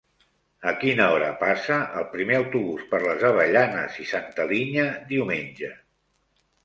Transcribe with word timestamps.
A 0.69 0.71
quina 0.83 1.09
hora 1.17 1.27
passa 1.41 1.77
el 1.99 2.07
primer 2.15 2.39
autobús 2.39 2.87
per 2.95 3.03
les 3.03 3.25
Avellanes 3.29 4.01
i 4.05 4.09
Santa 4.15 4.51
Linya 4.55 4.87
diumenge? 5.13 5.71